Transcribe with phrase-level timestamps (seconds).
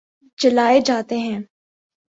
[0.39, 1.39] جلائے جاتے ہیں